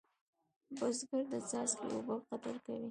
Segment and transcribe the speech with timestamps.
[0.77, 2.79] بزګر د څاڅکي اوبه قدر کوي